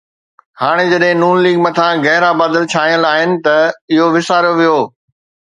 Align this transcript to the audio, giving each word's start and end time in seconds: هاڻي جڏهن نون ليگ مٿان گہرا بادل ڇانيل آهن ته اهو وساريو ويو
هاڻي 0.61 0.85
جڏهن 0.93 1.19
نون 1.23 1.37
ليگ 1.47 1.57
مٿان 1.65 1.93
گہرا 2.07 2.31
بادل 2.41 2.63
ڇانيل 2.73 3.03
آهن 3.13 3.31
ته 3.49 3.55
اهو 3.91 4.05
وساريو 4.19 4.53
ويو 4.63 4.77